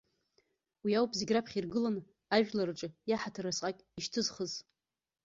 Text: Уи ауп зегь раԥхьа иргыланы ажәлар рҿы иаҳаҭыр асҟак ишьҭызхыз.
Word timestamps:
Уи 0.83 0.93
ауп 0.99 1.11
зегь 1.19 1.33
раԥхьа 1.35 1.57
иргыланы 1.59 2.01
ажәлар 2.35 2.67
рҿы 2.71 2.87
иаҳаҭыр 3.09 3.45
асҟак 3.47 3.77
ишьҭызхыз. 3.97 4.51